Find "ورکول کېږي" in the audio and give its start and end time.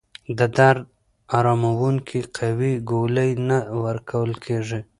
3.83-4.79